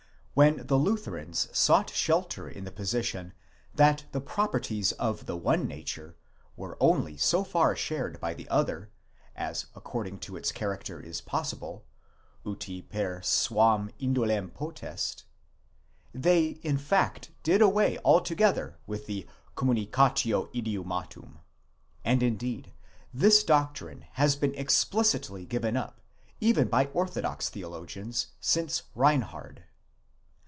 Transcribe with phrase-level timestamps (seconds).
[0.33, 3.33] 2, When the Lutherans sought shelter in the position,
[3.75, 6.15] that the proper ties of the one nature
[6.55, 8.89] were only so far shared by the other,
[9.35, 11.85] as according to its character is possible,
[12.45, 15.25] uti per suam indolem potest,>
[16.13, 19.27] they in fact did away al together with the
[19.57, 21.39] communicatio idiomatum;
[22.05, 22.71] and indeed
[23.13, 25.99] this doctrine has been explicitly given up
[26.39, 29.65] even by orthodox theologians since Reinhard.